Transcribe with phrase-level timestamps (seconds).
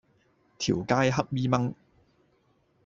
[0.57, 1.75] 條街黑咪蚊